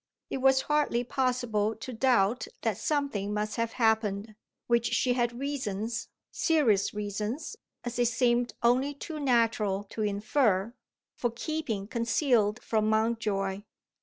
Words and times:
It 0.31 0.37
was 0.37 0.61
hardly 0.61 1.03
possible 1.03 1.75
to 1.75 1.93
doubt 1.93 2.47
that 2.63 2.79
something 2.79 3.35
must 3.35 3.57
have 3.57 3.73
happened, 3.73 4.33
which 4.65 4.87
she 4.95 5.13
had 5.13 5.37
reasons 5.37 6.07
serious 6.31 6.91
reasons, 6.91 7.55
as 7.83 7.99
it 7.99 8.07
seemed 8.07 8.55
only 8.63 8.95
too 8.95 9.19
natural 9.19 9.83
to 9.91 10.01
infer 10.01 10.73
for 11.13 11.29
keeping 11.29 11.85
concealed 11.87 12.63
from 12.63 12.89
Mountjoy. 12.89 13.61